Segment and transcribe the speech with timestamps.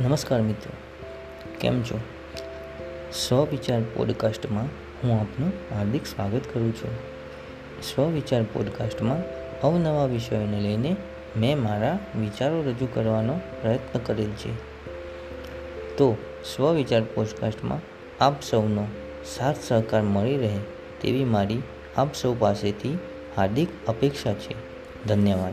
[0.00, 0.72] નમસ્કાર મિત્રો,
[1.60, 2.00] કેમ છો?
[3.12, 4.64] સ્વવિચાર પોડકાસ્ટમાં
[5.04, 6.90] હું આપનું હાર્દિક સ્વાગત કરું છું.
[7.82, 9.22] સ્વવિચાર પોડકાસ્ટમાં
[9.60, 10.96] અવનવા વિષયોને લઈને
[11.36, 14.54] મેં મારા વિચારો રજૂ કરવાનો પ્રયત્ન કરેલ છે.
[15.96, 16.16] તો
[16.56, 17.80] સ્વવિચાર પોડકાસ્ટમાં
[18.24, 18.86] આપ સૌનો
[19.24, 20.58] સાથ સહકાર મળી રહે
[21.00, 21.62] તેવી મારી
[21.96, 22.98] આપ સૌ પાસેથી
[23.36, 24.54] હાર્દિક અપેક્ષા છે.
[25.04, 25.52] ધન્યવાદ.